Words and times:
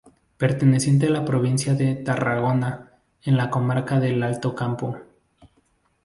Perteneciente 0.39 1.05
a 1.05 1.09
la 1.11 1.23
provincia 1.25 1.75
de 1.75 1.93
Tarragona, 1.93 2.89
en 3.21 3.37
la 3.37 3.51
comarca 3.51 3.99
del 3.99 4.23
Alto 4.23 4.55
Campo. 4.55 4.97